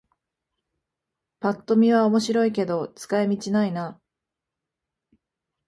[1.41, 4.01] ぱっと見は面白いけど使い道ないな